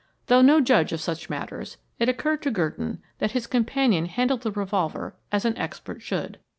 [0.25, 4.49] Though no judge of such matters, it occurred to Gurdon that his companion handled the
[4.51, 6.39] revolver as an expert should.